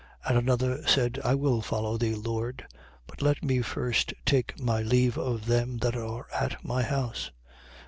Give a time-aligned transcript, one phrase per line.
[0.25, 0.29] 9:61.
[0.29, 2.65] And another said: I will follow thee, Lord;
[3.05, 7.29] but let me first take my leave of them that are at my house.